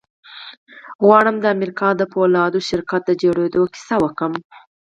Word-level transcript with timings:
غواړم 1.05 1.35
د 1.39 1.45
امريکا 1.55 1.89
د 1.95 2.01
پولادو 2.13 2.59
شرکت 2.69 3.01
د 3.05 3.11
جوړېدو 3.23 3.61
کيسه 3.73 3.95
وکړم. 4.03 4.33